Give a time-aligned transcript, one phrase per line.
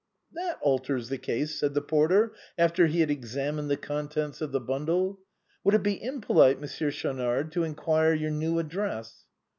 [0.33, 4.59] "That alters the case," said the porter, after he had examined the contents of the
[4.59, 5.19] bundle."
[5.63, 6.59] Would it be im polite.
[6.59, 9.25] Monsieur Schaunard, to inquire your new address